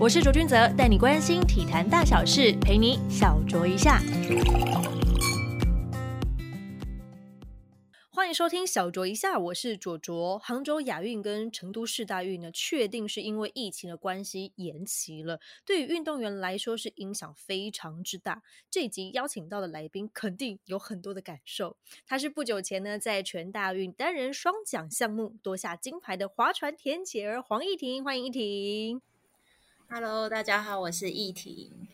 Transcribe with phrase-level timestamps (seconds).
[0.00, 4.00] 我是卓君泽，带你关心体坛大小事，陪你小酌一下。
[8.08, 10.38] 欢迎收听小酌一下，我是卓卓。
[10.38, 15.40] 杭州亚运跟成都市大运呢，确定是因为疫情的关系延期了。
[15.66, 18.42] 对于运动员来说，是影响非常之大。
[18.70, 21.76] 这集邀请到的来宾，肯定有很多的感受。
[22.06, 29.02] 他是不久前呢，在全大运单人双桨项目夺下金牌的划船田姐儿黄义婷，欢迎义婷。
[29.90, 31.88] Hello，大家好，我是易婷。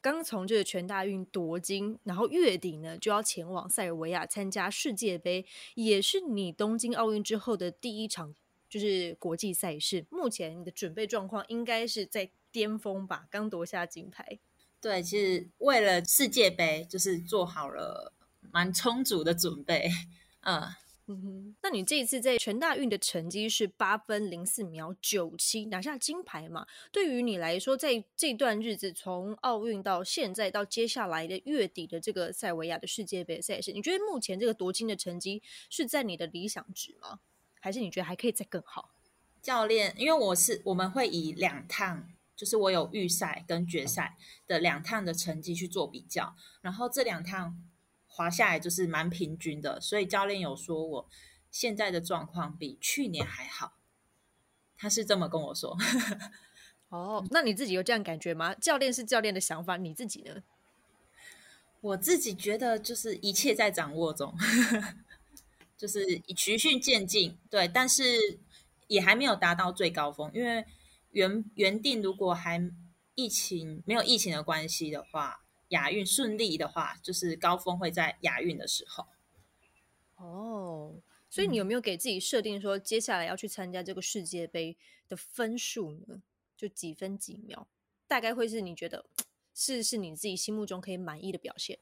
[0.00, 5.46] 刚从这个全大运夺金，然后月底呢就要前往塞尔维亚参加世界杯，
[5.76, 8.34] 也是你东京奥运之后的第一场
[8.68, 10.04] 就是国际赛事。
[10.10, 13.28] 目前你的准备状况应该是在巅峰吧？
[13.30, 14.40] 刚夺下金牌，
[14.80, 18.12] 对，其实为了世界杯，就是做好了
[18.50, 19.88] 蛮充足的准备。
[20.42, 20.62] 嗯，
[21.10, 26.66] 嗯哼，那你这一次在全大运的成绩是八分零四秒九七，拿下金牌嘛？
[26.92, 37.20] 对于你来说，在这段日子，从奥运到现在到接下来的月底的这个塞尔维亚的世界杯赛事，你觉得目前这个夺金的成绩是在你的理想值吗？
[37.58, 38.90] 还是你觉得还可以再更好？
[39.40, 44.16] 教练，因为我是我们会以两趟，就是我有预赛跟决赛
[44.46, 47.56] 的两趟的成绩去做比较，然后这两趟
[48.18, 51.08] 滑下来就是蛮平均的，所以教练有说我
[51.52, 53.74] 现在的状况比去年还好，
[54.76, 55.78] 他是这么跟我说。
[56.88, 58.52] 哦，那你自己有这样感觉吗？
[58.56, 60.42] 教练是教练的想法，你自己呢？
[61.80, 64.34] 我自己觉得就是一切在掌握中，
[65.78, 68.40] 就是循序渐进，对，但是
[68.88, 70.64] 也还没有达到最高峰，因为
[71.12, 72.68] 原原定如果还
[73.14, 79.06] 疫情没有疫情的关系的话，亚运顺利的话，就是高峰会在亚运的时候。
[80.16, 84.76] 哦，所以你有没有给自己设定说，接下来要去参加这个世界杯
[85.08, 86.22] 的分数呢？
[86.56, 87.68] 就几分几秒，
[88.08, 89.04] 大概会是你觉得
[89.54, 91.78] 是是你自己心目中可以满意的表现？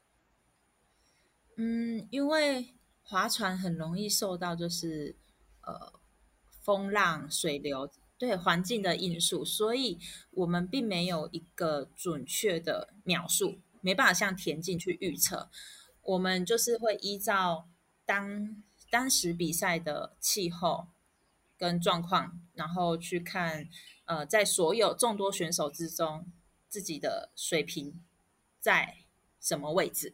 [1.55, 5.15] 嗯，因为划船很容易受到就是
[5.61, 5.99] 呃
[6.61, 9.97] 风浪、水流对环境的因素，所以
[10.29, 15.49] 我们并没有一个准确的描述，没办法像田径去预测。
[16.01, 17.67] 我们就是会依照
[18.05, 20.87] 当当时比赛的气候
[21.57, 23.67] 跟状况，然后去看
[24.05, 26.31] 呃，在所有众多选手之中，
[26.69, 28.01] 自己的水平
[28.59, 28.99] 在
[29.41, 30.13] 什么位置。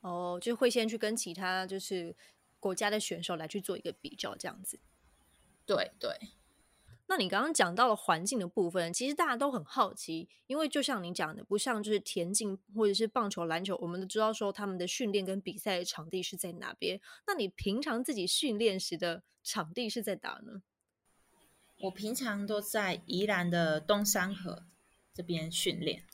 [0.00, 2.16] 哦，就会先去跟其他就是
[2.58, 4.80] 国家的选手来去做一个比较，这样子。
[5.64, 6.10] 对对，
[7.12, 16.98] 那你刚刚讲到了环境的部分，其实大家都很好奇，因为就像你讲的，不像就是田径或者是棒球、篮球，我们都知道说他们的训练跟比赛的场地是在哪边。
[17.26, 20.62] 那你平常自己训练时的场地是在哪呢？
[21.82, 24.64] 我平常都在宜兰的东山河
[25.12, 26.04] 这边训练。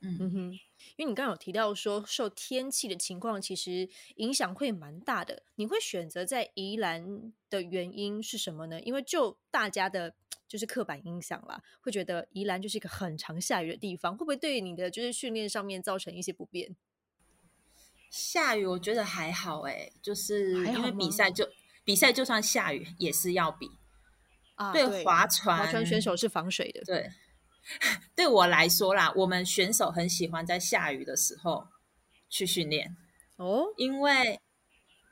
[0.00, 0.52] 嗯嗯哼，
[0.96, 5.44] 因为你刚刚有提到说受天气的情况，其实影响会蛮大的。
[5.54, 8.78] 你会选择在宜兰的原因是什么呢？
[8.82, 10.14] 因为就大家的
[10.54, 16.76] 就是刻板印象啦，会觉得宜兰就是一个很常下雨的地方，会不会对你的就是训练上面造成一些不便？
[18.08, 21.50] 下雨我觉得还好哎、就是因为比赛就
[21.82, 23.68] 比赛就算下雨也是要比。
[24.54, 27.10] 啊对划船划船选手是防水的，对，
[28.14, 31.66] 对我来说啦，我们选手很喜欢在下雨的时候
[32.28, 32.96] 去训练，
[33.34, 34.38] 哦，因为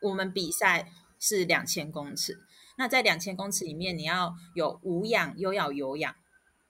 [0.02, 2.38] 我们比赛是两千公尺，
[2.76, 6.14] 那在两千公尺里面，你要有无氧又要有氧，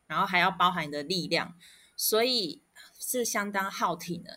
[0.07, 1.55] 然后还要包含你的力量，
[1.97, 2.63] 所以
[2.99, 4.37] 是相当耗体能。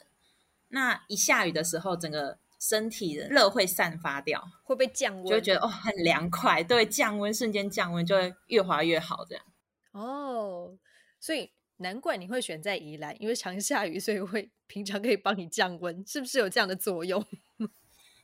[0.70, 9.44] 那一下雨的时候，整个身体的热会散发掉，会被降温，就会觉得哦很凉快，对，降温瞬间降温就会越滑越好，这样。
[9.92, 10.78] 哦，
[11.20, 17.24] 所以难怪你会选在宜兰，因为常下雨，所以会平常可以帮你降温，是不是有这样的作用？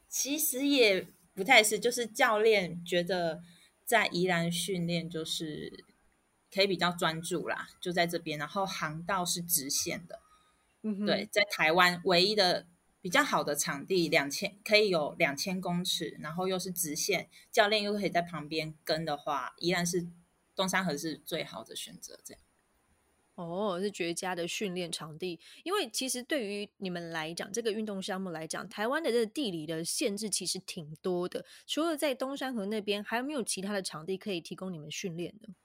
[0.09, 1.07] 其实也
[1.41, 3.41] 不太是，就是教练觉得
[3.83, 5.83] 在宜兰训练就是
[6.53, 10.19] 可以比较专注啦，就在这边，然后航道是直线的，
[10.83, 12.67] 嗯对，在台湾唯一的
[13.01, 20.07] 比较好的场地，两千可以有两千公尺，然后又是直线，教练又可以在旁边跟的话，宜兰是
[20.55, 22.19] 东山河是最好的选择。
[22.23, 22.43] 这样，
[23.35, 25.39] 哦，是绝佳的训练场地。
[25.63, 31.45] 因为其实对于你们来讲，这个运动项目来讲，台湾的这个地理的限制其实挺多的。
[31.65, 35.55] 除了在东山河那边，还有没有其他的场地可以提供你们训练呢？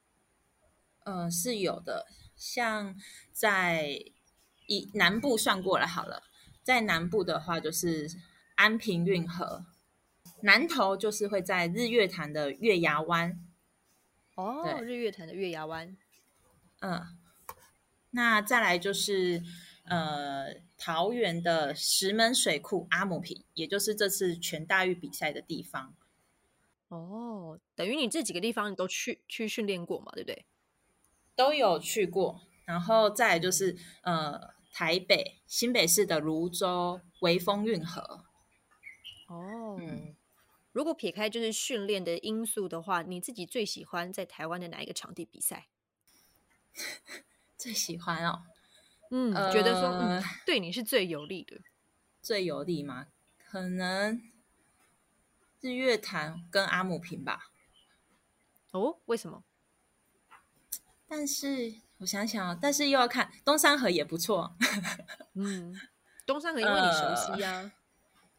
[1.04, 2.96] 呃，是有的，像
[3.30, 4.04] 在
[4.66, 6.24] 以南部算过来好了，
[6.64, 8.08] 在南部的话就是
[8.56, 9.66] 安平运河，
[10.42, 13.40] 南投就是会在日月潭的月牙湾，
[14.34, 15.96] 哦，日月潭的月牙湾。
[16.80, 17.16] 嗯，
[18.16, 19.42] 那再来就是
[19.84, 25.94] 呃桃园的石门水库阿姆坪，也就是这次全大运比赛的地方。
[26.88, 30.46] 哦，等于你这几个地方你都去去训练过嘛，对不对？
[31.34, 38.24] 都有去过，然后再来就是呃台北新北市的泸州微风运河。
[39.28, 39.78] 哦，
[40.72, 45.68] 如果撇开就是训练的因素的话，你自己最喜欢在台湾的哪一个场地比赛？
[47.58, 48.42] 最喜欢哦，
[49.10, 51.60] 嗯，觉得说嗯对你是最有利的，
[52.22, 53.06] 最有利吗？
[53.38, 54.20] 可能
[55.60, 57.50] 日月潭跟阿姆平吧。
[58.72, 59.42] 哦，为什么？
[61.08, 64.54] 但是我想想，但是又要看东山河也不错。
[65.34, 65.74] 嗯，
[66.26, 67.72] 东山河因为你熟悉呀。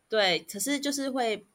[0.10, 1.48] 对，可是就是会，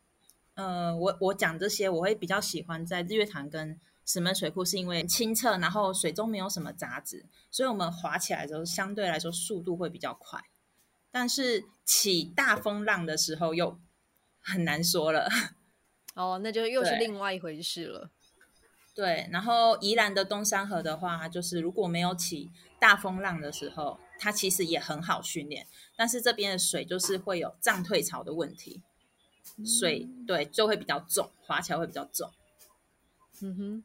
[0.55, 10.43] 呃，我我讲这些，我会比较喜欢在日月潭跟石门水库，是因为清澈，然后水中没有什么杂质，所以我们划起来的时候相对来说速度会比较快。
[11.11, 13.79] 但是起大风浪的时候又
[14.41, 15.29] 很难说了。
[16.15, 18.11] 哦，那就又是另外一回事了。
[18.95, 25.67] 对，然后宜兰的东山河的话，就是如果没有起大风浪的时候，它其实也很好训练。
[25.97, 28.83] 但是这边的水就是会有涨退潮的问题，
[29.65, 32.31] 水对就会比较重，划起来会比较重。
[33.45, 33.85] 嗯哼，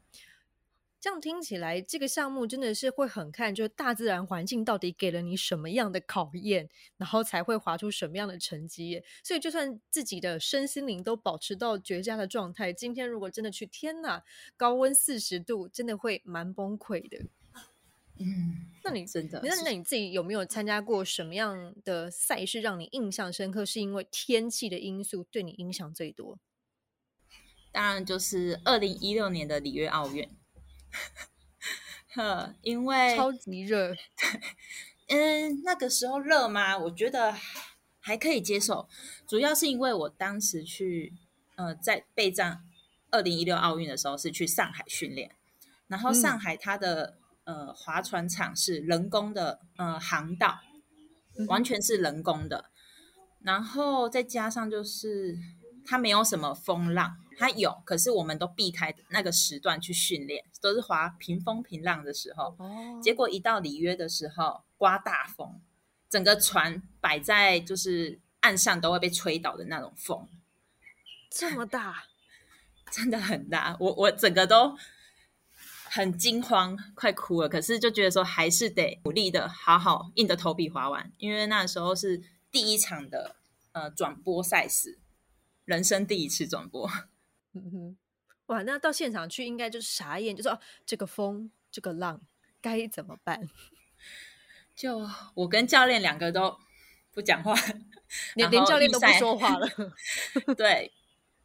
[1.00, 9.02] 这样听起来，这个项目真的是会很看，就是大自然环境到底给了你什么样的考验，然后才会划出什么样的成绩。
[9.24, 14.22] 所以，就算自己的身心灵都保持到绝佳的状态，今天如果真的去，天呐，
[14.56, 17.18] 高温四十度，真的会蛮崩溃的。
[18.20, 23.64] 嗯，那你真的，那那你自己有没有参加过什么样的赛事让你印象深刻？
[23.64, 26.38] 是因为天气的因素对你影响最多？
[27.72, 30.28] 当然就是二零一六年的里约奥运，
[32.14, 33.94] 呵，因为超级热。
[33.94, 33.98] 对
[35.08, 36.76] 嗯，那个时候热吗？
[36.78, 37.34] 我觉得
[38.00, 38.88] 还可以接受，
[39.26, 41.14] 主要是因为我当时去
[41.56, 42.64] 呃在备战
[43.10, 45.34] 二零一六奥运的时候是去上海训练，
[45.86, 47.18] 然后上海它的。
[47.48, 50.60] 呃，划船场是人工的，呃，航道
[51.46, 52.70] 完全是人工的，
[53.40, 55.34] 然后再加上就是
[55.86, 62.54] 它没有什么风浪，它有，可是我们都避开那个时段去训练，都是滑平风平浪的时候。
[62.58, 63.00] 哦。
[63.02, 65.60] 结果一到里约的时候，刮大风，
[66.10, 70.28] 整个船摆在就是岸上都会被吹倒的那种风，
[71.30, 72.04] 这么大，
[72.90, 74.76] 真的很大，我我整个都。
[75.90, 77.48] 很惊慌，快哭了。
[77.48, 81.10] 可是就觉得说，还是得努力的，好好硬着头皮滑完。
[81.16, 83.36] 因为那时候是第一场的
[83.72, 84.98] 呃转播赛事，
[85.64, 86.86] 人生第一次转播。
[87.64, 87.96] 嗯哼，
[88.46, 92.20] 哇，那到现场去应该就是傻眼，就说这个风，这个浪
[92.60, 93.48] 该怎么办？
[94.74, 96.56] 就我跟教练两个都
[97.12, 97.54] 不讲话，
[98.34, 99.68] 连连教练都不说话了。
[100.56, 100.92] 对，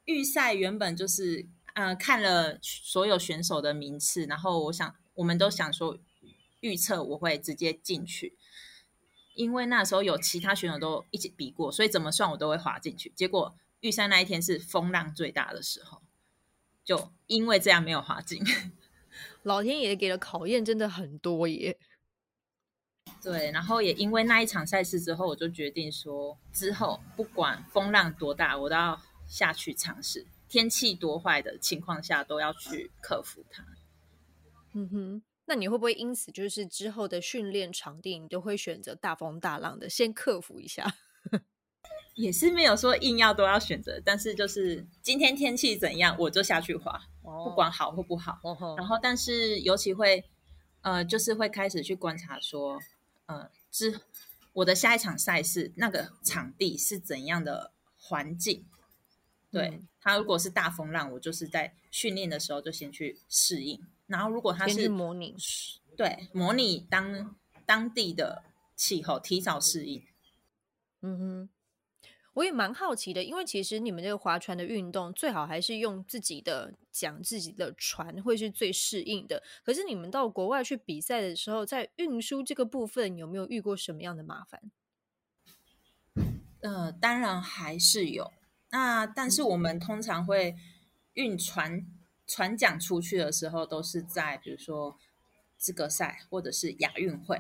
[0.06, 1.48] 预赛原本就是。
[1.76, 5.98] 呃，看了所有选手的名次，然后我想，我们都想说
[6.60, 8.38] 预测我会直接进去，
[9.34, 13.12] 因为那时候有其他选手都一起比过，所以怎么算我都会滑进去。
[13.16, 16.02] 结果预赛那一天是风浪最大的时候，
[16.86, 18.42] 就因为这样没有滑进。
[19.44, 21.78] 老天爷给的考验真的很多耶。
[23.22, 30.26] 对，然后也因为那一场赛事之后，我就决定说，之后不管风浪多大，我都要下去尝试。
[30.48, 33.66] 天气多坏的情况下，都要去克服它。
[34.74, 40.96] 嗯哼，那你会不会因此就是之后的训练场地，你都会选择大风大浪的，先克服一下？
[42.16, 48.40] 也是没有说硬要都要选择，但是就是今天天气怎样，我就下去滑，不管好或不好。
[48.78, 50.24] 然后，但是尤其会
[50.82, 52.80] 呃，就是会开始去观察说，
[53.26, 54.00] 呃，之
[54.54, 58.66] 我的下一场赛事那个场地是怎样的环境。
[59.50, 63.80] 对他，如果是大风浪，我就是在训练的时候就先去适应。
[64.08, 65.36] 然后如果他是模拟，
[65.96, 68.44] 对，模拟当当地的
[68.76, 70.04] 气候，提早适应。
[71.02, 71.50] 嗯哼，
[72.34, 79.44] 我也蛮好奇的，因为其实你们这个划船的运动，最好还是用自己的讲自己的船会是最适应的。
[79.64, 84.72] 可是你们到国外去比赛的时候，在运输这个部分有没有遇过什么样的麻烦？
[86.62, 88.32] 呃，当然还是有。
[88.72, 90.56] 那但是我们通常会
[91.14, 91.86] 运船
[92.26, 94.98] 船桨出去的时候，都是在比如说
[95.58, 97.40] 资格赛或者是亚运会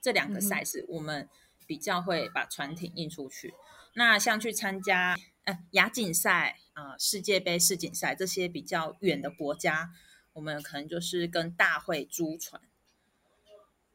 [0.00, 1.28] 这两个赛事，我们
[1.72, 3.54] 比较会把船艇运出去。
[3.94, 9.90] 那像去参加呃亚锦赛啊、世界杯、世锦赛这些比较远的国家，
[10.34, 12.60] 我们可能就是跟大会租船。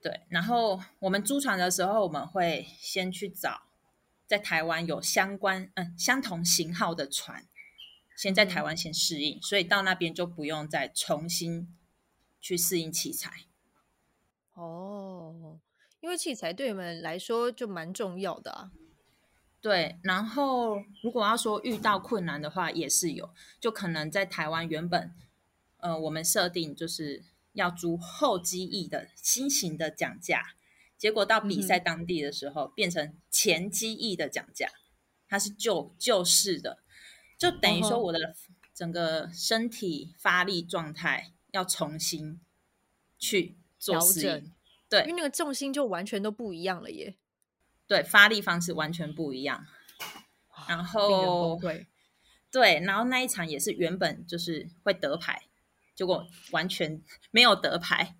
[0.01, 3.67] 对，然后我们租船的时候，我们会先去找
[4.25, 7.45] 在台湾有相关嗯相同型号的船，
[8.15, 11.75] 先在台湾先适应，所以到那边就不用再重新
[12.41, 13.45] 去适应器材。
[14.53, 15.59] 哦，
[15.99, 18.71] 因为器材对你们来说就蛮重要的啊。
[19.59, 25.11] 对，然后如果要说遇到困难的话，也是有，就可能在台湾原本，
[25.77, 27.23] 呃，我们设定就是
[27.53, 30.55] 要租后机翼的新型的讲架，
[30.95, 34.69] 结果到比赛当地的时候变成前机翼的讲架，
[35.27, 36.77] 它是旧旧式的，
[37.37, 38.19] 就等于说我的
[38.73, 42.39] 整个身体发力状态要重新
[43.17, 44.53] 去做适应，
[44.89, 47.17] 对，因为那个重心就完全都不一样了耶。
[47.87, 49.65] 对，发力方式完全不一样，
[50.67, 51.59] 然后
[52.51, 55.43] 对，然后那一场也是原本就是会得牌，
[55.95, 57.01] 结果完全
[57.31, 58.15] 没有得牌。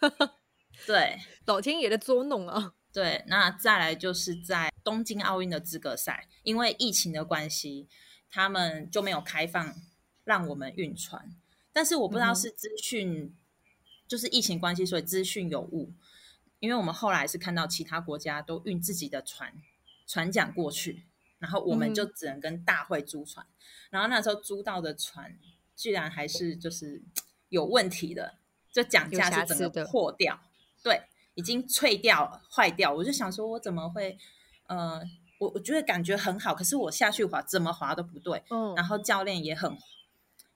[0.86, 2.74] 对，老天爷的捉弄啊！
[2.92, 7.88] 对，那再来就是在东京奥运的资格赛，因为疫情的关系，
[8.30, 9.74] 他们就没有开放
[10.24, 11.34] 让我们运船，
[11.72, 13.36] 但是我不知道是资讯，
[14.06, 15.92] 就是疫情关系，所以资讯有误。
[16.60, 19.52] 因为我们后来是看到其他国家都运自己的船
[20.06, 21.04] 船桨过去，
[21.38, 23.46] 然后我们就只能跟大会租船，
[23.90, 25.38] 然后那时候租到的船
[25.76, 27.02] 居然还是就是
[27.50, 28.38] 有问题的，
[28.72, 30.40] 就讲价是整个破掉，
[30.82, 31.02] 对，
[31.34, 32.94] 已经脆掉坏掉。
[32.94, 34.16] 我就想说，我怎么会？
[34.66, 35.02] 呃，
[35.38, 38.42] 我我觉得感觉很好，可是我下去滑怎么滑都不对。
[38.48, 39.76] 嗯，然后教练也很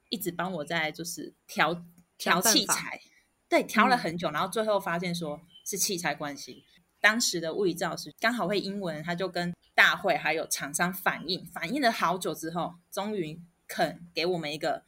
[0.09, 1.85] 一直帮我在就是调
[2.17, 3.02] 调器材，
[3.49, 5.40] 对，调了很久，然后最后发现说。
[5.71, 6.64] 是器材关系，
[6.99, 14.85] 当时的物理治疗师刚好会英文，他就跟大会还有厂商反映，反映了好久之后，终于肯给我们一个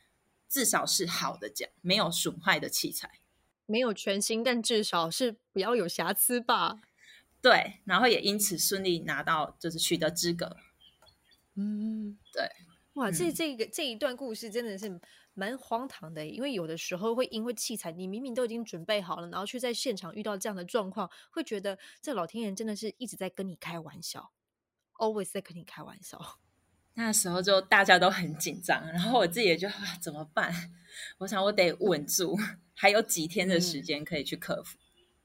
[0.48, 3.10] 至少是好的奖，没有损坏的器材，
[3.66, 6.80] 没有全新，但至少是不要有瑕疵吧？
[7.42, 10.56] 对，然后也因此顺利拿到就是取得资格。
[11.56, 12.50] 嗯，对，
[12.94, 15.00] 哇，这这个这一段故事真的是。
[15.32, 24.32] 蛮荒唐的，因为有的时候会因为器材，你明明都已经准备好了，然后却在现场遇到这样的状况，会觉得这老天爷真的是一直在跟你开玩笑
[24.94, 26.40] ，always 在跟你开玩笑。
[26.94, 29.68] 那时候就大家都很紧张，然后我自己也就
[30.02, 30.52] 怎么办？
[31.18, 32.36] 我想我得稳住，
[32.74, 34.76] 还有几天的时间可以去克服。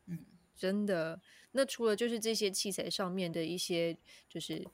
[0.06, 0.24] 嗯，
[0.56, 1.20] 真的。
[1.52, 3.98] 那除了就是这些器材上面的一些，
[4.30, 4.66] 就是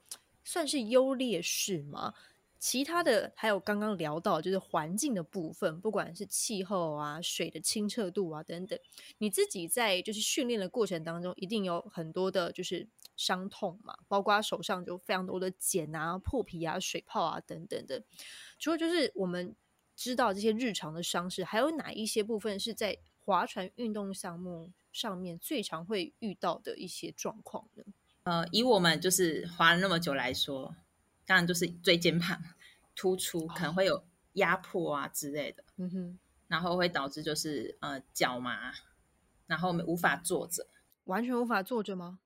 [0.43, 2.13] 算是优劣势吗？
[2.62, 8.77] 其他的还有刚刚聊到，就是环境的部分，不管是气候啊、水的清澈度啊等等，
[9.18, 12.88] 你自己在就是训练的过程当中，一定有很多的就是
[13.18, 18.03] 伤痛嘛，包括手上就非常多的茧啊、破皮啊、水泡啊等等的。
[18.60, 19.56] 除了就是我们
[19.96, 27.84] 知道这些日常的伤势，还有哪一些部分是在划船运动项目上面最常会遇到的一些状况呢？
[28.25, 30.75] 呃，以我们就是划了那么久来说。
[31.25, 32.42] 当然就是椎间盘
[32.96, 38.74] 突出，可能会有压迫啊之类的，嗯哼，然后会导致就是呃脚麻，
[39.48, 40.68] 然后我们无法坐着，
[41.06, 42.20] 完全无法坐着吗？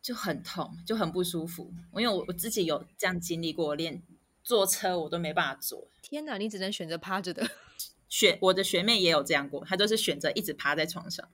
[0.00, 1.74] 就很痛，就很不舒服。
[1.94, 4.00] 因为我我自己有这样经历过，连
[4.42, 5.88] 坐车我都没办法坐。
[6.00, 7.46] 天哪，你只能选择趴着的。
[8.08, 11.28] 学我的学妹也有这样过，她就是选择一直趴在床上。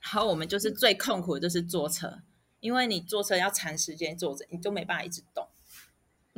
[0.00, 2.22] 然后我们就是最痛苦的就是坐车，
[2.60, 5.46] 因为你坐车要长时间坐着，你就没办法一直动。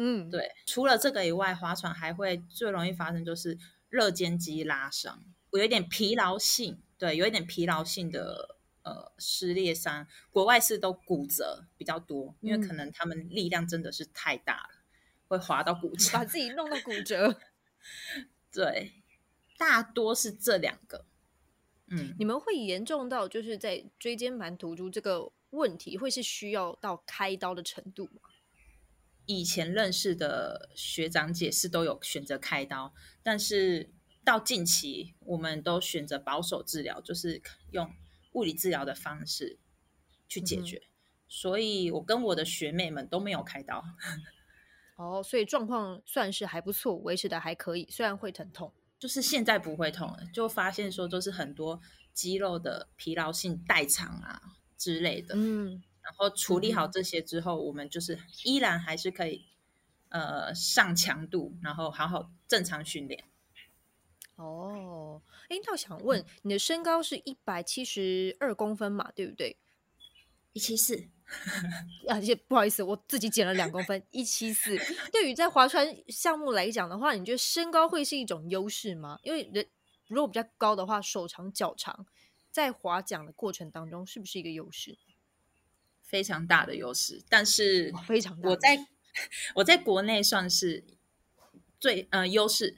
[0.03, 0.51] 嗯，对。
[0.65, 3.59] 除了这个以外，划船还会最容易发生就是
[3.91, 10.07] 热肩肌拉伤，有一点疲劳性，对，有一点疲劳性的呃撕裂伤。
[10.31, 14.71] 国外是都骨折比较多，因为可能他们力量真的是太大了，
[15.29, 17.39] 会划到骨折，把自己弄到骨折。
[18.51, 18.93] 对，
[19.59, 21.05] 大多是这两个。
[21.89, 28.30] 嗯，你们会严重到就是在椎间盘突出这个问题，会是需要到开刀的程度吗？
[29.39, 33.91] 以前认识的学长姐是都有选择开刀，但是
[34.25, 37.93] 到近期我们都选择保守治疗，就是用
[38.33, 39.59] 物理治疗的方式
[40.29, 40.83] 去解决。
[41.29, 43.85] 所以我跟我的学妹们都没有开刀。
[44.97, 50.19] 哦，所以状况算是还不错，维持的还可以，虽然会疼痛，就是现在不会痛了。
[50.35, 51.81] 就发现说就是很多
[52.13, 54.43] 肌肉的疲劳性代偿啊
[54.77, 55.35] 之类的。
[55.37, 55.83] 嗯。
[56.11, 59.47] 然后处理好这些之后，我们就是依然还是可以，
[60.09, 63.23] 呃，上强度，然后好好正常训练。
[64.35, 69.13] 哦，哎，那我想问，你的身高是一百七十二公分嘛？
[69.13, 69.57] 对不对？
[70.53, 70.97] 一七四
[72.11, 74.77] 啊，不好意思，我自己减了两公分，一七四。
[75.13, 79.21] 对于在划船项目来讲的话，你觉得身高会是一种优势吗？
[79.23, 79.65] 因为人
[80.09, 82.05] 如果比较高的话，手长脚长，
[82.51, 84.99] 在划桨的过程当中是不是一个优势？
[86.11, 88.49] 非常大的优势，但是非常大。
[88.49, 88.87] 我 在
[89.55, 90.85] 我在国内算是
[91.79, 92.77] 最呃优势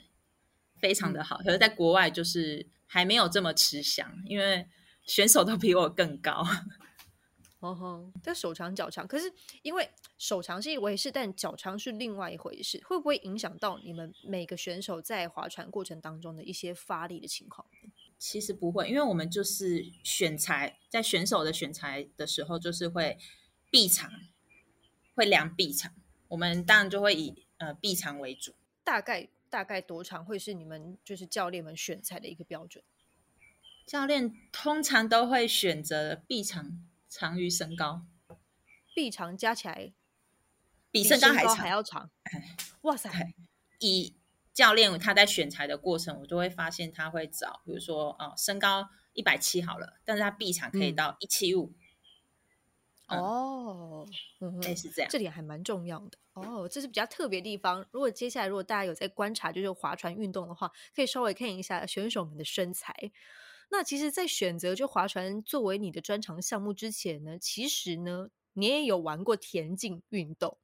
[0.79, 4.69] 非常的好，可是在国外就是还没有这么吃香，因为
[5.05, 6.45] 选手都比我更高。
[7.61, 17.67] 哦吼，这手长脚长，可是因为手长是一回事，但脚长是另外一回事，会不会影响到你们每个选手在划船过程当中的一些发力的情况？
[18.25, 23.19] 其实不会，因为我们就是选材，在选手的选材的时候，就是会
[23.69, 24.13] 臂长，
[25.17, 25.93] 会量臂长，
[26.29, 28.55] 我们当然就会以呃臂长为主。
[28.85, 32.85] 大概大概多长会是你们就是教练们选材的一个标准？
[33.85, 36.87] 教练通常都会选择臂长。
[37.09, 38.07] 长于身高，
[38.95, 39.93] 臂长加起来
[40.91, 42.11] 比身高还要长。
[42.81, 43.35] 哇塞！
[43.81, 44.15] 以
[44.53, 51.73] 教练他在选材的过程，我就会发现他会找，比如说哦，身高一百七好了，但是他臂长可以到一七五。
[53.09, 54.07] 哦，
[54.63, 56.17] 类似这样，这点还蛮重要的。
[56.33, 57.87] 哦，这是比较特别地方。
[57.91, 63.13] 如果接下来如果大家有在观察，就是划船运动的话，可以稍微看一下选手们的身材。
[63.71, 70.57] 那其实，在选择就划船作为你的专长项目之前呢，其实呢，你也有玩过田径运动。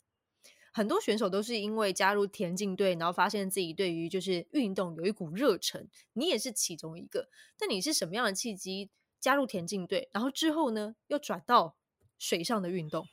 [0.78, 5.88] 很多选手都是因为加入田径队，然后发现自己对于就是运动有一股热忱。
[6.12, 7.28] 你也是其中一个。
[7.58, 10.08] 但你是什么样的契机加入田径队？
[10.12, 11.75] 然后之后呢，又转到
[12.16, 13.08] 水上的运动？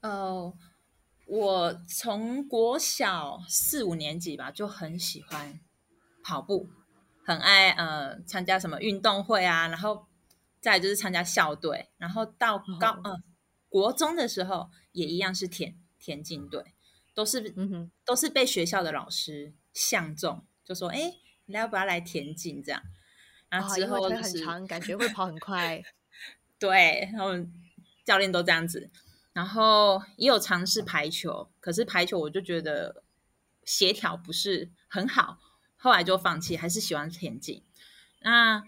[0.00, 0.54] 哦，
[1.24, 5.60] 我从国小四五年级吧，就很喜欢
[6.24, 6.68] 跑步。
[7.24, 10.08] 很爱呃参加什么运动会啊，然后
[10.60, 13.22] 再就是参加校队，然后到高呃
[13.68, 16.74] 国中的时候也一样是田田径队，
[17.14, 21.14] 都是嗯哼都是被学校的老师相中，就说哎
[21.46, 22.82] 你要不要来田径这样，
[23.48, 25.80] 然后之后就是感觉会 跑很快，
[26.58, 27.30] 对，然后
[28.04, 28.90] 教练都这样子，
[29.32, 33.04] 然后也有尝试排球，可是排球我就觉得
[33.64, 35.38] 协调不是很好。
[35.76, 37.64] 后来就放弃，还是喜欢田径。
[38.20, 38.62] 那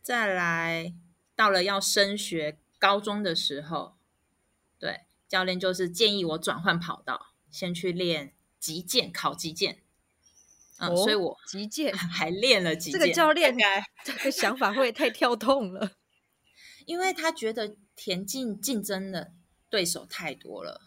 [0.00, 0.94] 再来
[1.34, 3.96] 到了要升学高中的时候，
[4.78, 9.82] 对教练就是建议我转换跑道，先去练击剑，考击剑。
[10.78, 13.00] 嗯，所以我击剑 还练了击剑。
[13.00, 13.56] 这个教练
[14.04, 15.92] 这个想法会太跳动了，
[16.84, 19.32] 因为他觉得田径竞争的
[19.70, 20.82] 对手太多了。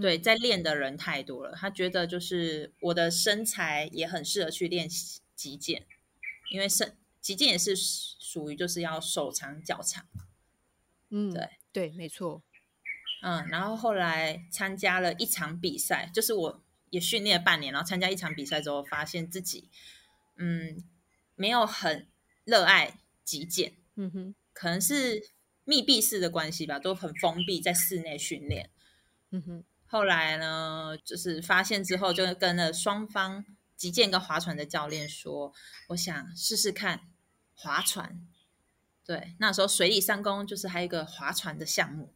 [0.00, 4.88] 对，在练的人太多了，他觉得就是我的身材也很适合去练
[5.36, 5.86] 击剑，
[6.50, 10.04] 因为身击剑也是属于就是要手长脚长。
[11.10, 12.42] 嗯，对对，没错。
[13.22, 19.70] 嗯，然后后来参加了一场比赛，就是我也训练了半年，然后参加一场比赛之后，发现自己
[20.36, 20.84] 嗯
[21.36, 22.08] 没有很
[22.44, 23.74] 热爱极简。
[23.94, 25.22] 嗯哼，可能是
[25.64, 28.70] 密闭式的关系吧，都很封闭，在室内训练。
[29.30, 29.64] 嗯哼。
[29.86, 33.44] 后来呢，就是发现之后，就跟了双方
[33.76, 35.52] 击剑跟划船的教练说，
[35.88, 37.10] 我想试试看
[37.54, 38.26] 划船。
[39.04, 42.14] 对，那时候水里三公就是还有一个划船的项目。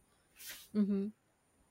[0.73, 1.13] 嗯哼，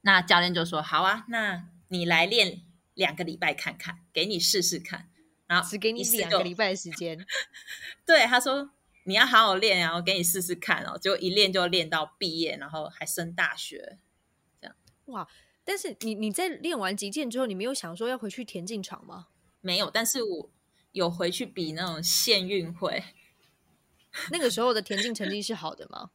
[0.02, 2.62] 那教练就说：“好啊，那你来练
[2.94, 5.10] 两个礼拜看看，给你试试看。”
[5.46, 7.24] 然后只给你两个礼拜的时间。
[8.04, 8.70] 对，他说
[9.04, 10.98] 你要好好练，然后给你试试看哦。
[10.98, 13.98] 结果一练就练到毕业，然后还升大学，
[14.60, 15.28] 这样哇。
[15.64, 19.28] 但是你你在练完击剑之后，你没有想说要回去田径场吗？
[19.60, 20.50] 没有，但是我
[20.92, 23.04] 有回去比那种县运会。
[24.32, 26.10] 那个时候的田径成绩是好的吗？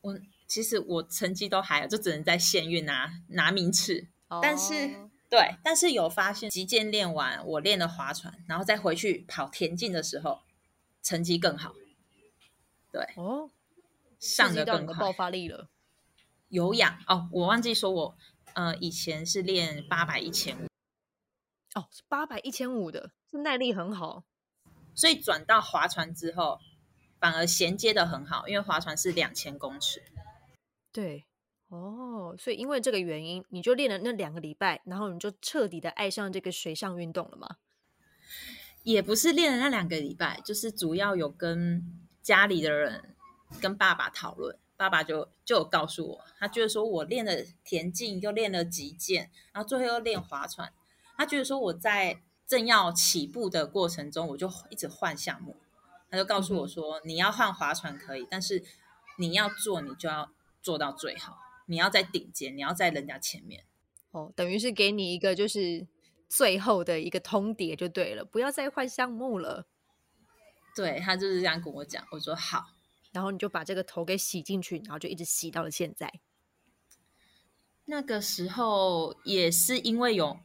[0.00, 4.08] 我其实我成绩都还，就只能在县运拿拿名次。
[4.42, 10.40] 但是对，但是有发现击剑练完，我练了划船，然后再回去跑田径的时候，
[11.02, 11.74] 成绩更好。
[12.90, 13.50] 对哦，
[14.18, 15.68] 上的更快爆发力了。
[16.48, 18.16] 有氧哦，我忘记说我。
[18.54, 20.66] 呃，以前是练八百一千五，
[21.74, 24.24] 哦，八百一千五的，是耐力很好，
[24.96, 26.58] 所以转到划船之后，
[27.20, 30.02] 反而衔接的很好，因为划船是两千公尺。
[30.92, 31.26] 对，
[31.68, 37.56] 哦，所以因为这个原因，你就练了那两个礼拜，然后你就彻底的爱上这个水上运动了吗？
[38.84, 41.84] 也不是练了那两个礼拜，就是主要有跟
[42.22, 43.14] 家里的人、
[43.60, 44.58] 跟爸爸讨论。
[44.76, 47.32] 爸爸就就有告诉我，他觉得说我练了
[47.64, 50.72] 田径，又练了击剑，然后最后又练划船。
[51.16, 55.56] 他觉得说我在正要起步的过程中，我就一直换项目。
[56.08, 58.62] 他就告诉我说，你要换划船可以，但是
[59.18, 60.30] 你要做，你就要
[60.62, 63.64] 做到最好，你要在顶尖，你要在人家前面。
[64.10, 65.86] 哦，等于是给你一个就是
[66.28, 69.66] 最后的一个通牒就对了，不要再换项目了。
[70.74, 72.66] 对他就是这样跟我讲，我说好，
[73.12, 76.20] 然后你就把这个头给洗进去，然后就一直洗到了现在。
[77.86, 80.38] 那个时候也是因为有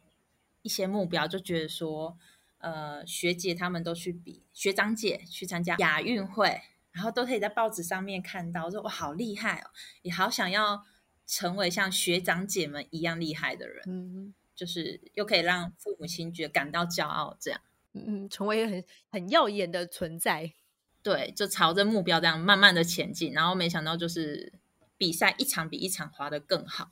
[0.61, 2.17] 一些目标，就觉得说，
[2.57, 6.61] 呃，学姐他们都去比，学长姐去参加亚运会，
[6.93, 9.71] 然后都可以在报纸上面看到，说哇好厉害哦，
[10.03, 10.85] 也好想要
[11.27, 17.59] 成为像学长姐们一样厉害的人，嗯就是又可以让父母亲觉得感到骄傲，这样
[17.93, 20.53] 嗯，成为很很耀眼的存在。
[21.01, 24.53] 对，就朝着目标这样慢慢的前进，然后没想到就是
[24.97, 26.91] 比赛一场比一场滑得更好，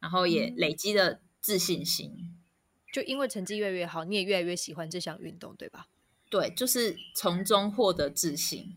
[0.00, 2.36] 然后也嗯累积了自信心。
[2.92, 5.86] 就因为成绩越来越好，你也越来越喜欢这项运动，对吧？
[6.28, 8.76] 对，就是从中获得自信。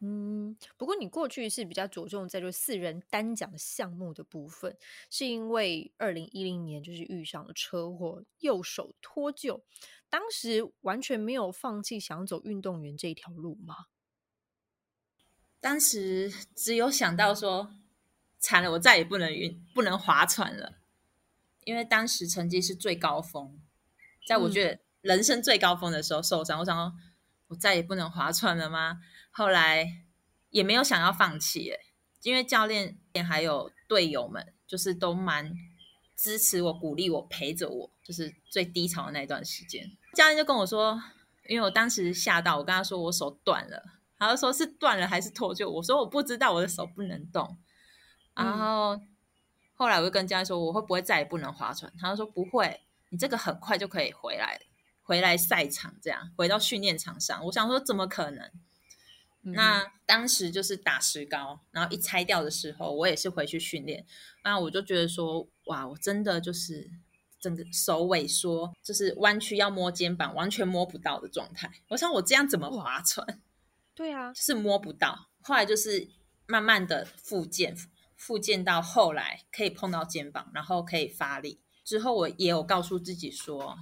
[0.00, 4.76] 嗯，不过你过去是比较着重在就四人单桨项目的部分，
[5.08, 9.62] 是因为二零一零年就是遇上了车祸，右手脱臼，
[10.10, 13.86] 当时完全没有放弃想走运动员这条路吗？
[15.60, 17.74] 当时只有想到说，
[18.38, 20.74] 惨了，我再也不能运，不能划船了，
[21.64, 23.58] 因为当时成绩是最高峰，
[24.28, 26.94] 在我觉得人生最高峰的时候受伤，我想说，
[27.48, 29.00] 我再也不能划船了吗？
[29.36, 30.02] 后来
[30.48, 31.78] 也没有想要放弃，耶，
[32.22, 32.96] 因为教练
[33.28, 35.52] 还有队友们，就是都蛮
[36.16, 39.92] 支持我、鼓励我、陪着我，就是最低潮的那段时间。
[40.14, 40.98] 教练就跟我说，
[41.50, 43.82] 因为我当时吓到，我跟他说我手断了。
[44.18, 45.68] 他就说是断了还是脱臼？
[45.68, 47.58] 我说我不知道，我的手不能动。
[48.32, 48.98] 然后、
[49.74, 51.92] 后来我就跟教练说，我会不会再也不能划船？
[52.00, 54.58] 他就说不会，你这个很快就可以回来，
[55.02, 57.44] 回来赛场，这样回到训练场上。
[57.44, 58.50] 我想说怎么可能？
[59.46, 64.04] 嗯那当时就是打石膏，然后一拆掉的时候，我也是回去训练。
[64.42, 66.90] 那我就觉得说，哇，我真的就是
[67.40, 71.70] 整个手萎缩，就是弯曲要摸肩膀，完全摸不到的状态。
[71.88, 73.40] 我想我这样怎么划船？
[73.94, 75.30] 对啊，就是摸不到。
[75.40, 76.08] 后来就是
[76.46, 77.76] 慢慢的复健，
[78.16, 81.60] 复健到后来可以碰到肩膀，然后可以发力。
[81.84, 83.78] 之后我也有告诉自己说，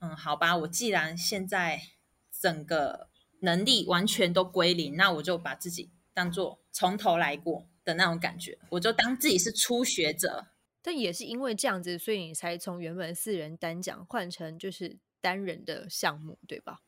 [0.00, 1.82] 嗯，好吧，我既然现在
[2.30, 3.09] 整个
[3.40, 10.46] 能力完全都归零，那我就把自己当做从头来过的那种感觉，我就当自己是初学者。
[10.82, 16.80] 但也是因为这样子，所以你才从原本四人单桨换成就是单人的项目，对吧？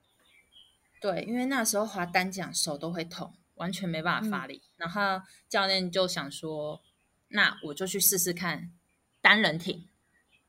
[1.01, 4.63] 对，因为那时候滑单桨手都会痛，完全没办法发力。
[4.77, 6.81] 然后教练就想说，
[7.29, 8.73] 那我就去试试看
[9.21, 9.89] 单人艇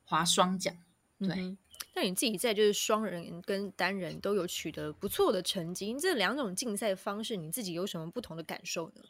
[0.06, 0.78] 滑双桨。
[1.20, 1.58] 对
[1.96, 9.04] 那你自己在就是双人跟单人都有取得不错的成绩，这两种竞赛方式，你自己有什么不同的感受呢？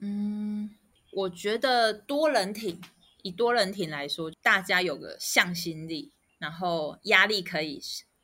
[0.00, 0.76] 嗯，
[1.12, 2.80] 我觉得多人艇
[3.22, 7.80] 以多人艇来说，大家有个向心力，然后压力可以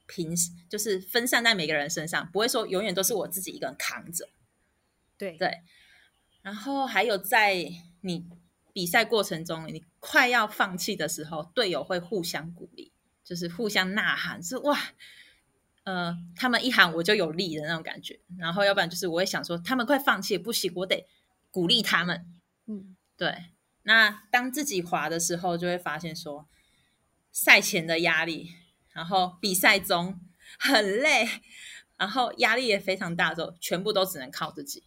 [0.07, 0.37] 平，
[0.69, 4.29] 就是分散在每个人身上，不会说永远都是我自己一个人扛着。
[5.17, 5.63] 对对，
[6.43, 7.73] 然后还有在
[8.03, 8.27] 你
[8.73, 12.93] 比赛过程中，你快要放弃的时候，队友会互相鼓励，
[13.25, 14.79] 就是互相呐喊，是哇，
[15.85, 18.21] 呃，他们一喊我就有力的那种感觉。
[18.39, 21.07] 然后要不然就是我会想说，他们快放弃不行，我得
[21.51, 22.31] 鼓励他们。
[22.67, 23.47] 嗯，对，
[23.83, 26.47] 那当自己滑的时候，就会发现说，
[27.33, 28.55] 赛前的压力，
[28.93, 30.21] 然后比赛中
[30.59, 31.29] 很累，
[31.97, 34.85] 然后压力也非常大，之后全部都只能靠自己。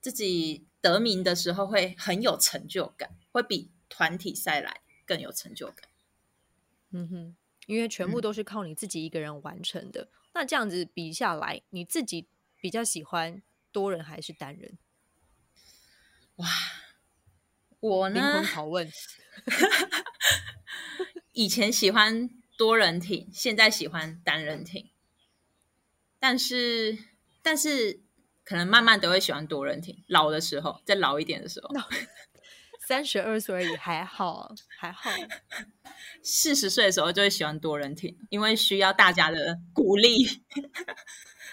[0.00, 5.88] 自己得名的时候会很有成就感，会比团体赛来更有成就感。
[6.90, 10.08] 嗯哼，因为全部嗯都是靠你自己一个人完成的。
[10.32, 12.28] 那这样子比下来，你自己
[12.60, 14.78] 比较喜欢多人还是单人？
[16.36, 16.48] 哇，
[17.80, 18.90] 我灵呢魂拷问。
[21.32, 24.90] 以前喜欢多人艇，现在喜欢单人艇，
[26.18, 26.98] 但是
[27.42, 28.00] 但是
[28.44, 30.04] 可能慢慢都会喜欢多人艇。
[30.06, 31.70] 老的时候，再老一点的时候，
[32.86, 35.10] 三十二岁而已，还好，还好。
[36.22, 40.26] 四十岁的时候就会喜欢多人听，因为需要大家的鼓励。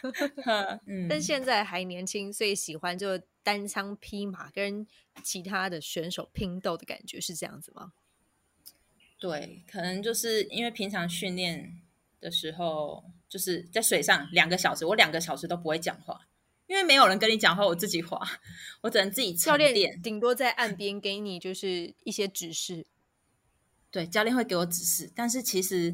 [0.87, 4.85] 嗯，但现在还年轻，所以喜欢就单枪匹马跟
[5.23, 7.93] 其他的选手拼斗的感觉，是这样子吗？
[9.19, 11.81] 对，可能就是因为平常训练
[12.19, 16.27] 的时候，就是在水上两个小时，我两个小时都不会讲话，
[16.71, 18.17] 因为没有人跟你讲话，我自己滑，
[18.79, 20.01] 我只能自己教练。
[20.01, 22.87] 顶多在岸边给你就是一些指示。
[23.91, 25.93] 对，教练会给我指示，但是其实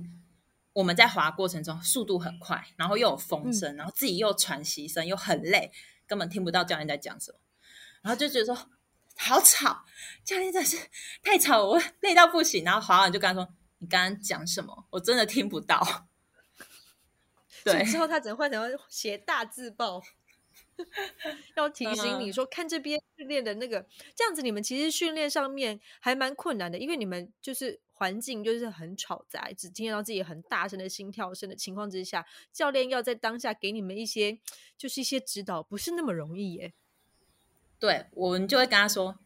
[0.73, 5.71] 我们在滑过程中速度很快，然后又有风声，然后自己又喘息声，又很累，
[6.05, 7.39] 根本听不到教练在讲什么，
[8.03, 8.69] 然后就觉得说
[9.17, 9.83] 好吵，
[10.23, 10.77] 教练真的是
[11.23, 12.63] 太吵了，我累到不行。
[12.63, 14.85] 然后滑完就跟他说：“你刚刚讲什么？
[14.91, 16.07] 我真的听不到。
[17.65, 20.03] ”对之后他只能换成写大字报。
[21.55, 23.85] 要提醒你说，看这边训练的那个，
[24.15, 34.37] 这样子你们其实训练上面还蛮困难的，因为你们就是环境就是很吵杂，只听得到自己很大声的心跳声的情况之下，教练要在当下给你们一些
[34.77, 36.73] 就是一些指导，不是那么容易耶。
[37.79, 39.17] 对，我们就会跟他说，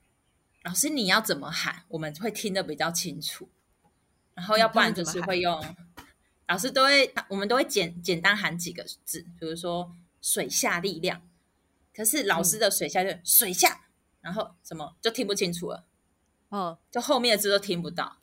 [0.64, 3.50] 老师你要怎么喊，我们会听得比较清楚，
[4.36, 5.62] 然后要不然就是会用，
[6.48, 11.22] 老师都会，我们都会简简单喊几个字，比如说水下力量。
[11.94, 13.86] 可是老师的水下就水下，
[14.22, 15.86] 然后什么就听不清楚了，
[16.50, 18.18] 哦，就后面的字都听不到。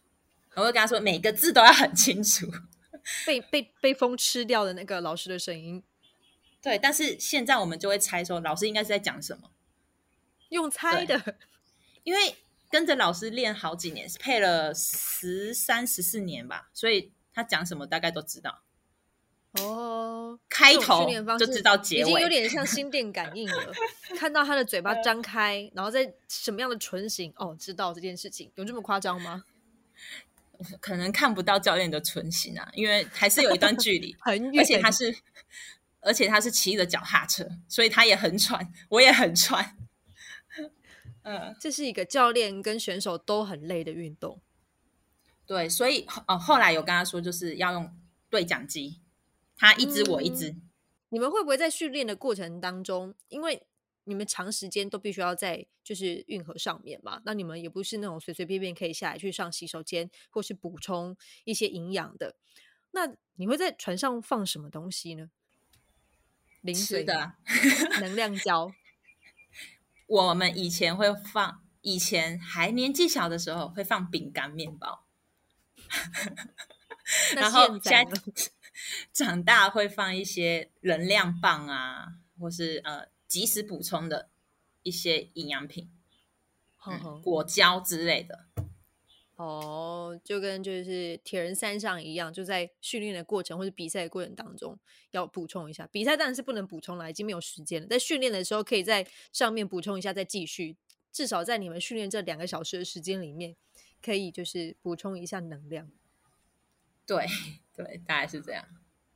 [0.55, 2.51] 我会跟他说，每个字都要很清楚。
[3.25, 5.83] 被被被风吃掉的那个老师的声音，
[6.61, 6.79] 对。
[6.79, 9.51] 但是现在我们就会猜说，老师应该是在讲什么，
[10.51, 11.37] 用猜的，
[12.03, 12.37] 因为
[12.69, 18.63] 跟着老师练好几年，配了十三十四年吧，所以他讲什么大概都知道。
[19.61, 20.18] 哦，
[20.75, 23.73] 开头就知道结尾，已经有点像心电感应了。
[24.19, 29.45] 看到他的嘴巴张开，然后在什么样的唇形，哦，知道这件事情有这么夸张吗？
[30.81, 35.17] 可能看不到教练的唇形啊，因为还是有一段距离， 很远，而且他是，
[36.01, 39.77] 而且他是骑着脚踏车，所以他也很喘，我也很喘。
[41.23, 44.41] 嗯，这是一个教练跟选手都很累的运动。
[45.47, 47.97] 对，所以哦，后来有跟他说，就是要用
[48.29, 49.01] 对讲机。
[49.59, 50.57] 他一只，我一只。
[51.11, 53.67] 你们会不会在训练的过程当中，因为
[54.05, 57.21] 你们长时间都必须要在就是运河上面嘛？
[57.25, 62.37] 那你们也不是那种随随便便可以下来去上洗手间或是补充一些营养的。
[62.93, 65.31] 那你会在船上放什么东西呢？
[66.61, 67.33] 零食的
[68.01, 68.71] 能量 胶。
[70.07, 75.07] 我们以前会放，以前还年纪小的时候会放饼干、面包。
[77.35, 78.05] 然后现在。
[79.13, 84.29] 长大会放一些能量棒啊，或是呃及时补充的
[84.83, 85.91] 一些营养品，
[87.23, 88.47] 果胶之类的。
[89.37, 94.77] 哦，就跟就是铁人三项一样，就在训练的过程或者比赛的过程当中
[95.13, 95.89] 要补充一下。
[95.93, 97.87] 比赛当然是不能补充了，已经没有时间了。
[97.87, 100.77] 在训练的时候可以在上面补充一下，再继续。
[101.13, 103.55] 至少在你们训练这两个小时的时间里面，
[104.03, 105.89] 可以就是补充一下能量。
[107.07, 107.25] 对。
[107.85, 108.65] 对，大概是这样。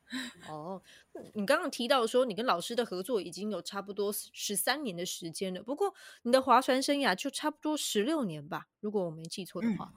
[0.47, 0.83] 哦，
[1.35, 9.93] 你刚刚提到说你跟老师的合作已经有差不多十三年的时间了，不过你的划船生涯就差不多十六年吧，如果我没记错的话，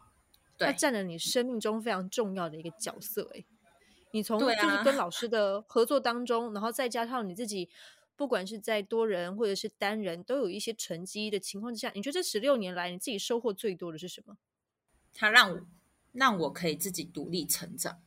[0.57, 3.29] 他占了你生命中非常重要的一个角色。
[3.35, 3.43] 哎，
[4.11, 7.69] 你从就是跟老师的合作当中，然后再加上你自己，
[8.15, 14.37] 不管是在多人或者是单人都有一些成绩的情况之下，你觉得这十六年来你自己收获最多的是什么？
[15.13, 15.61] 他让我
[16.13, 18.01] 让我可以自己独立成长。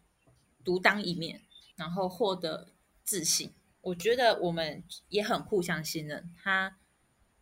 [0.69, 1.41] 独当一面，
[1.77, 3.55] 然后获得自信。
[3.81, 6.31] 我觉得我们也很互相信任。
[6.37, 6.77] 他，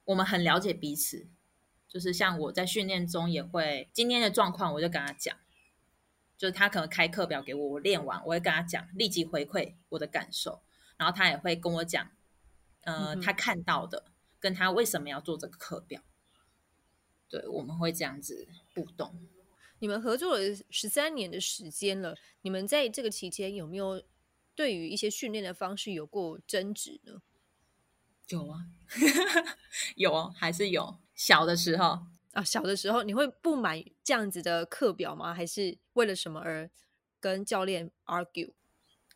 [0.05, 1.27] 我们很了解彼此。
[1.89, 5.37] 就是像我在训练中也会今天的状况，我就跟他讲。
[6.37, 10.63] 就是他可能开课表给我，我练完我会跟他讲，立即回馈我的感受。
[10.97, 12.13] 然后他也会跟我讲，
[12.83, 14.05] 呃，他看到的，
[14.39, 16.01] 跟他为什么要做这个课表。
[17.29, 19.19] 对，我们会这样子互动。
[19.79, 24.03] 你们合作了十三年的时间了，你们在这个期间有没有
[24.55, 27.21] 对于一些训练的方式有过争执呢？
[28.29, 28.67] 有啊，
[29.97, 30.99] 有还是有。
[31.15, 35.35] 小的时候啊，小的时候你会不满这样子的课表吗？
[35.35, 36.71] 还是为了什么而
[37.21, 38.53] 跟教练 argue？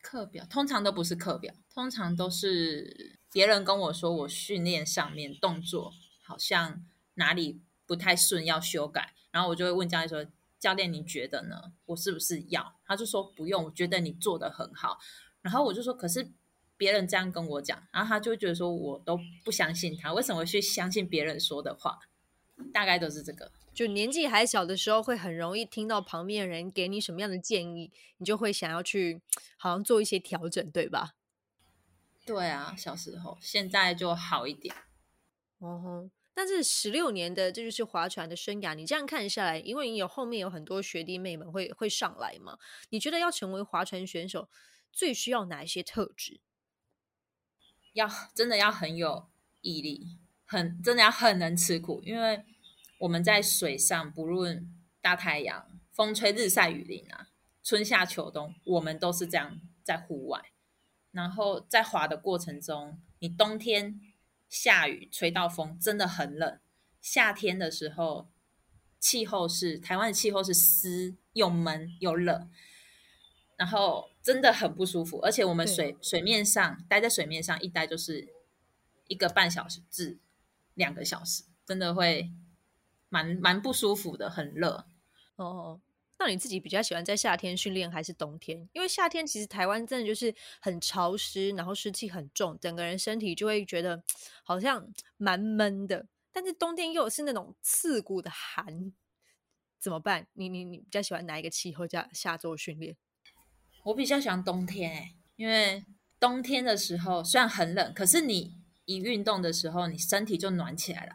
[0.03, 5.93] 课表通常都不是课表，通常都是别人跟我说我训练上面动作
[6.23, 10.31] 好像哪里不太顺，要修改，然后我就会问教练说。
[10.61, 11.73] 教练，你觉得呢？
[11.87, 12.77] 我是不是要？
[12.85, 14.99] 他就说不用，我觉得你做的很好。
[15.41, 16.31] 然后我就说，可是
[16.77, 21.99] 别人这样跟我讲，然后他就觉得说我都不相信他，为什么去相信别人说的话？
[22.75, 23.51] 大概都是这个。
[23.73, 29.23] 就年纪还小的时候，会很容易听到旁边人给你什么样的建议，你就会想要去
[29.57, 31.15] 好像做一些调整，对吧？
[32.27, 34.75] 对啊，小时候，现在就好一点。
[35.59, 36.11] 哦吼。
[36.41, 42.59] 但是十六年的这就是划船的生涯，你这样看下来，因为你有后面有很多学弟妹们会会上来嘛？
[42.89, 44.49] 你觉得要成为划船选手，
[44.91, 46.41] 最需要哪一些特质？
[47.93, 49.29] 要真的要很有
[49.61, 52.43] 毅力，很真的要很能吃苦，因为
[53.01, 57.29] 我们在水上，不论大太阳、风吹日晒雨淋啊，
[57.63, 60.41] 春夏秋冬，我们都是这样在户外。
[61.11, 64.01] 然后在滑的过程中，你冬天。
[64.51, 66.61] 下雨吹到风，真的很冷。
[67.01, 68.29] 夏天的时候，
[68.99, 72.51] 气候是台湾的气候是湿又闷又冷，
[73.57, 75.21] 然后真的很不舒服。
[75.21, 78.29] 而且我们水水面上待在水面上一待就是
[79.07, 80.19] 一个半小时至
[80.75, 82.31] 两个小时，真的会
[83.09, 84.85] 蛮蛮不舒服的，很热。
[85.37, 85.81] 哦，
[86.21, 88.69] 那你自己比较喜欢在夏天训练还是冬天？
[88.75, 94.05] 因为夏天其实台湾真的就是很潮湿，然后湿气很重，整个人身体就会觉得
[94.45, 96.07] 好像蛮闷的。
[96.31, 98.93] 但是冬天又是那种刺骨的寒，
[99.79, 100.27] 怎么办？
[100.35, 102.95] 你你你比较喜欢哪一个气候下下做训练？
[103.85, 105.87] 我比较喜欢冬天诶、因为
[106.21, 111.15] 冬天的时候虽然很冷，可是你一运动的时候，你身体就暖起来了，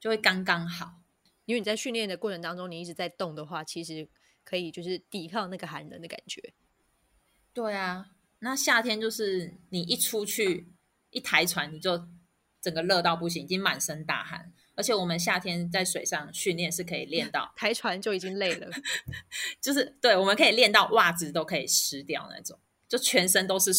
[0.00, 0.97] 就会刚刚好。
[1.48, 4.06] 因为你在训练的过程当中，你一直在动的话，其实
[4.44, 6.52] 可以就是抵抗那个寒冷的感觉。
[7.54, 10.70] 对啊，那夏天就是你一出去
[11.08, 12.06] 一抬船，你就
[12.60, 14.52] 整个热到不行，已经满身大汗。
[14.74, 18.70] 而且我们夏天在水上训练是可以练到 抬船就已经累了，
[19.58, 23.72] 就是对，我们可以练到袜子都可以湿掉那种，就全身都是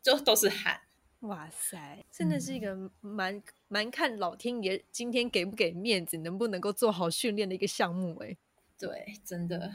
[0.00, 0.80] 就都是汗。
[1.26, 8.36] 哇塞，真的是一个蛮蛮看老天爷今天给不给面子，能不能够做好训练的一个项目哎。
[8.78, 9.72] 对，真的。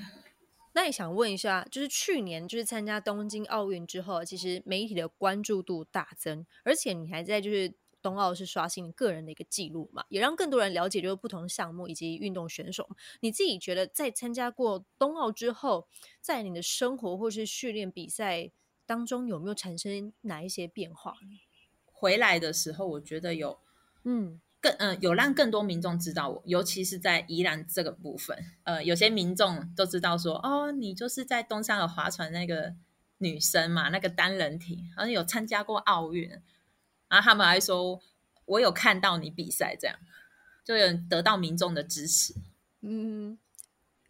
[0.73, 12.87] 那也想问一下，就是去年就是参加东京奥运之后，其实媒体的关注度大增，而且你还在就是冬奥是刷新个人的一个记录嘛，也让更多人了解就是不同项目以及运动选手。
[13.19, 15.89] 你自己觉得在参加过冬奥之后，
[16.21, 18.49] 在你的生活或是训练比赛
[18.91, 21.15] 当中有没有产生哪一些变化？
[21.85, 23.57] 回来的时候，我觉得有，
[24.03, 32.75] 嗯，更嗯、有让更多民众知道我，尤其是在宜兰这个部分，呃，有些民众都知道说，哦，你就是在东山河划船那个
[33.19, 36.29] 女生嘛，那个单人艇，好像有参加过奥运，
[37.07, 38.01] 然后他们还说
[38.43, 39.97] 我有看到你比赛，这样
[40.65, 42.33] 就有得到民众的支持。
[42.81, 43.37] 嗯，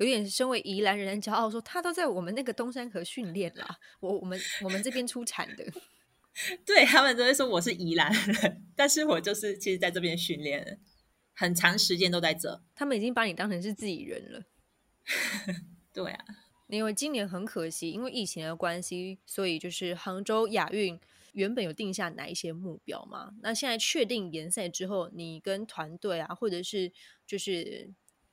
[0.01, 5.65] 有点身为宜兰人骄傲，说他都在我们那个东山河训练啦，我我们我们这边出产的。
[6.65, 10.79] 对他们都会说我是宜兰人，但是我就是其实在这边训练，
[11.33, 12.63] 很长时间都在这。
[12.73, 14.43] 他们已经把你当成是自己人了。
[15.93, 16.25] 对啊，
[16.67, 20.97] 因为今年很可惜，因为疫情的关系，所以就是杭州亚运
[21.33, 23.33] 原本有定下哪一些目标嘛？
[23.41, 26.91] 那现在确定联赛之后，你跟团队啊，或者是
[27.27, 27.91] 就是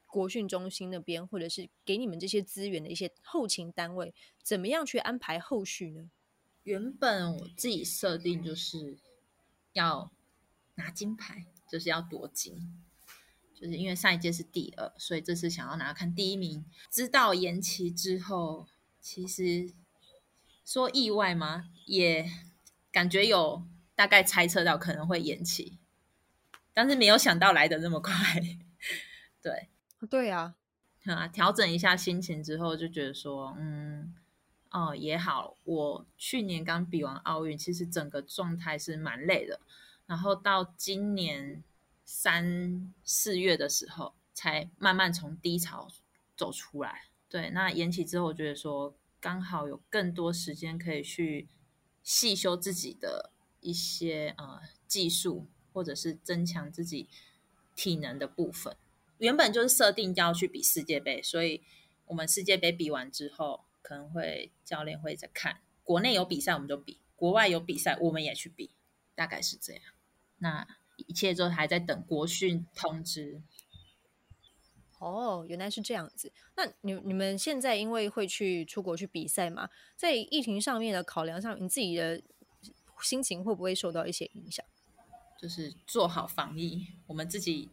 [0.09, 6.11] 国训中心那边，或者是给你们这些资源的一些后勤单位，怎么样去安排后续呢？
[6.65, 8.99] 原本我自己设定就是
[9.73, 10.11] 要
[10.75, 12.83] 拿金牌，就是要夺金，
[13.55, 16.65] 就是因为上一届是第二，所以这次想要拿看第一名。
[16.91, 18.67] 知道延期之后，
[19.01, 19.73] 其实
[20.65, 21.71] 说意外吗？
[21.87, 22.31] 也
[22.91, 23.63] 感觉有
[23.95, 25.79] 大概猜测到可能会延期，
[26.75, 28.13] 但是没有想到来的那么快。
[29.41, 29.69] 对，
[30.07, 30.55] 对啊，
[31.05, 34.15] 啊，调整一下心情之后，就觉得说，嗯。
[34.71, 39.59] 哦，也好，我去年刚比完奥运，其实整个状态是蛮累的。
[40.05, 41.65] 然后到今年
[42.05, 45.89] 三四月的时候，才慢慢从低潮
[46.37, 47.05] 走出来。
[47.31, 51.49] 对，那延期之后，我觉得说刚好有更多时间可以去
[52.03, 57.09] 细修自己的一些呃技术，或者是增强自己
[57.75, 58.77] 体能的部分。
[59.19, 61.63] 原本就是设定要去比世界杯，所以
[62.07, 63.65] 我们世界杯比完之后。
[63.81, 68.71] 可能会教练会再看国内有比赛我们就比，国外有比赛我们也去比，
[69.15, 69.83] 大概是这样。
[70.39, 70.69] 那
[71.07, 73.41] 一切都还在等国训通知。
[74.99, 76.31] 哦，原来是这样子。
[76.55, 82.21] 那你你们现在因为会去出国去比赛嘛，在疫情上面的考量上，你自己的
[83.01, 84.63] 心情会不会受到一些影响？
[85.41, 87.71] 就是做好防疫，我们自己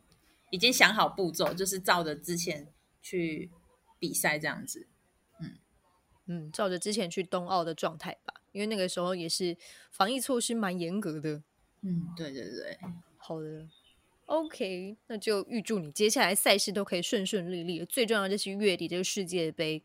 [0.55, 3.51] 已经想好步骤，就是照着之前去
[3.99, 4.87] 比赛这样子。
[5.41, 5.57] 嗯
[6.27, 9.57] 嗯，照着之前去冬奥的状态吧，因为那个时候也是
[9.91, 11.43] 防疫措施蛮严格的。
[11.81, 12.79] 嗯，对对对，
[13.17, 13.67] 好的
[14.27, 17.83] ，OK，那就预祝你接下来赛事都可以顺顺利利。
[17.83, 19.83] 最重要就是月底这个世界杯，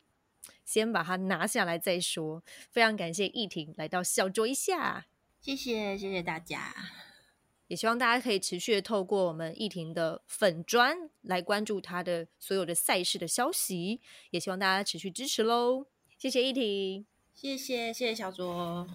[0.64, 2.44] 先把它拿下来再说。
[2.70, 5.08] 非常感谢易婷来到小酌一下，
[5.40, 6.72] 谢谢谢谢大家，
[7.70, 14.00] 也希望大家可以持续的透过我们易婷的粉砖来关注她的所有的赛事的消息，
[14.30, 15.86] 也希望大家持续支持喽。
[16.18, 18.88] 谢谢依婷，谢谢谢谢小卓。